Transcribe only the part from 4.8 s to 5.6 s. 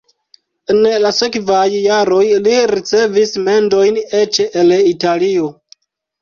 Italio.